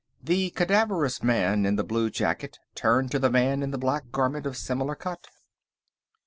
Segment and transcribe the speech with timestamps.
[0.23, 4.47] The cadaverous man in the blue jacket turned to the man in the black garment
[4.47, 5.27] of similar cut.